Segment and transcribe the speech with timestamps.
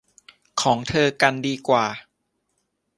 [0.61, 1.85] ของเธอกันดีกว่า